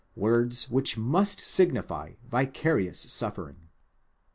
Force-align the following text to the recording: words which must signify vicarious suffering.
words 0.15 0.67
which 0.67 0.97
must 0.97 1.39
signify 1.41 2.13
vicarious 2.27 3.01
suffering. 3.01 3.69